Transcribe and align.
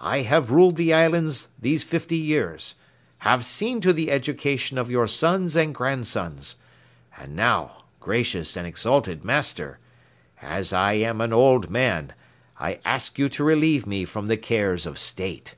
I 0.00 0.22
have 0.22 0.50
ruled 0.50 0.76
the 0.76 0.94
Islands 0.94 1.48
these 1.60 1.84
fifty 1.84 2.16
years; 2.16 2.74
have 3.18 3.44
seen 3.44 3.82
to 3.82 3.92
the 3.92 4.10
education 4.10 4.78
of 4.78 4.90
your 4.90 5.06
sons 5.06 5.56
and 5.56 5.74
grandsons. 5.74 6.56
And 7.18 7.36
now, 7.36 7.84
gracious 8.00 8.56
and 8.56 8.66
exalted 8.66 9.26
Master, 9.26 9.78
as 10.40 10.72
I 10.72 10.94
am 10.94 11.20
an 11.20 11.34
old 11.34 11.68
man 11.68 12.14
I 12.58 12.80
ask 12.86 13.18
you 13.18 13.28
to 13.28 13.44
relieve 13.44 13.86
me 13.86 14.06
from 14.06 14.28
the 14.28 14.38
cares 14.38 14.86
of 14.86 14.98
state." 14.98 15.54